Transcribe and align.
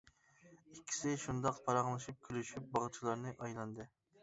ئىككىسى 0.75 1.13
شۇنداق 1.25 1.61
پاراڭلىشىپ 1.67 2.19
كۈلۈشۈپ 2.29 2.75
باغچىلارنى 2.79 3.37
ئايلاندى. 3.39 3.91